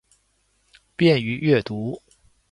[0.95, 2.01] 便于阅读